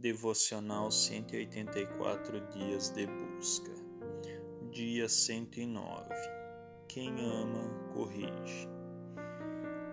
[0.00, 3.74] Devocional 184 Dias de Busca.
[4.70, 6.08] Dia 109.
[6.86, 8.68] Quem ama, corrige.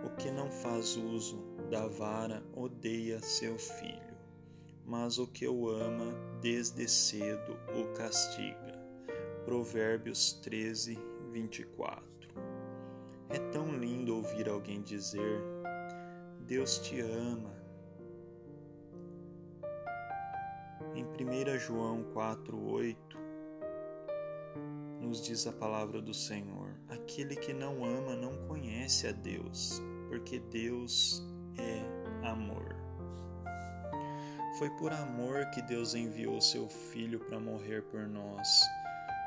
[0.05, 1.41] O que não faz uso
[1.71, 4.15] da vara odeia seu filho,
[4.85, 8.79] mas o que o ama desde cedo o castiga.
[9.43, 10.99] Provérbios 13,
[11.31, 12.05] 24.
[13.29, 15.41] É tão lindo ouvir alguém dizer:
[16.41, 17.64] Deus te ama
[20.95, 22.95] Em 1 João 4,8
[25.01, 30.39] nos diz a palavra do Senhor: aquele que não ama não conhece a Deus, porque
[30.39, 31.21] Deus
[31.57, 32.75] é amor.
[34.57, 38.47] Foi por amor que Deus enviou seu Filho para morrer por nós,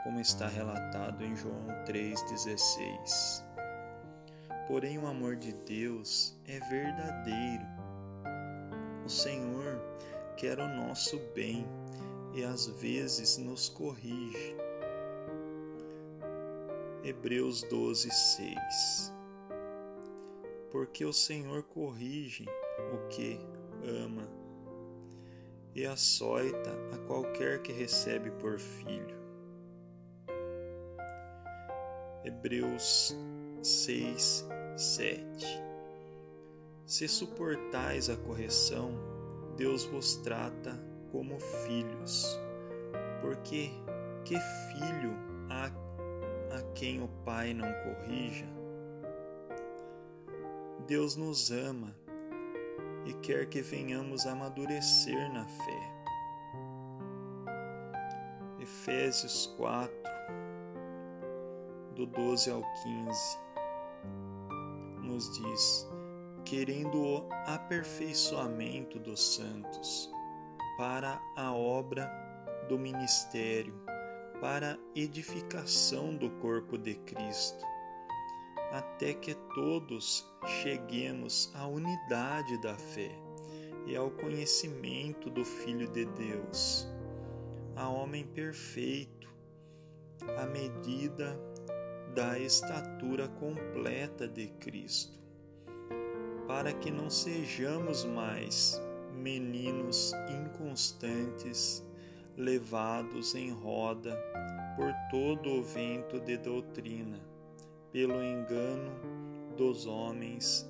[0.05, 3.44] como está relatado em João 3,16.
[4.66, 7.66] Porém, o amor de Deus é verdadeiro.
[9.05, 9.77] O Senhor
[10.38, 11.66] quer o nosso bem
[12.33, 14.56] e às vezes nos corrige.
[17.03, 19.12] Hebreus 12, 6
[20.70, 22.47] Porque o Senhor corrige
[22.92, 23.41] o que
[23.83, 24.28] ama
[25.75, 29.19] e açoita a qualquer que recebe por filho.
[32.25, 33.17] Hebreus
[33.62, 35.62] 6, 7
[36.86, 39.17] Se suportais a correção,
[39.59, 40.78] Deus vos trata
[41.11, 42.41] como filhos,
[43.20, 43.73] porque
[44.25, 45.12] que filho
[45.51, 45.67] há
[46.56, 48.47] a quem o Pai não corrija?
[50.86, 51.92] Deus nos ama
[53.05, 55.95] e quer que venhamos amadurecer na fé.
[58.61, 59.92] Efésios 4,
[61.97, 63.39] do 12 ao 15,
[65.03, 65.97] nos diz:
[66.48, 70.10] querendo o aperfeiçoamento dos santos,
[70.78, 72.10] para a obra
[72.70, 73.74] do ministério,
[74.40, 77.62] para a edificação do corpo de Cristo,
[78.73, 80.27] até que todos
[80.62, 83.11] cheguemos à unidade da fé
[83.86, 86.89] e ao conhecimento do Filho de Deus,
[87.77, 89.28] a homem perfeito,
[90.39, 91.39] à medida
[92.14, 95.18] da estatura completa de Cristo
[96.58, 98.83] para que não sejamos mais
[99.14, 101.86] meninos inconstantes,
[102.36, 104.20] levados em roda
[104.74, 107.20] por todo o vento de doutrina,
[107.92, 108.91] pelo engano
[109.57, 110.68] dos homens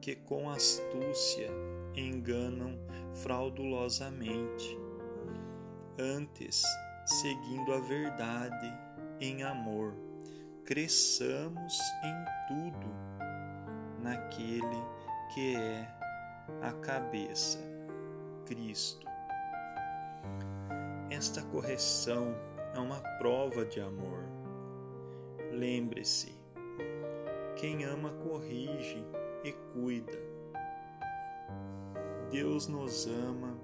[0.00, 1.50] que com astúcia
[1.94, 2.78] enganam
[3.12, 4.78] fraudulosamente.
[5.98, 6.62] Antes,
[7.04, 8.72] seguindo a verdade
[9.20, 9.92] em amor,
[10.64, 12.88] cresçamos em tudo
[14.02, 14.97] naquele
[15.34, 15.88] que é
[16.62, 17.58] a cabeça,
[18.46, 19.06] Cristo.
[21.10, 22.34] Esta correção
[22.74, 24.22] é uma prova de amor.
[25.52, 26.38] Lembre-se,
[27.56, 29.04] quem ama corrige
[29.44, 30.18] e cuida.
[32.30, 33.58] Deus nos ama,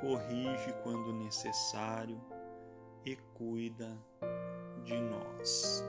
[0.00, 2.20] corrige quando necessário
[3.04, 3.96] e cuida
[4.84, 5.84] de nós.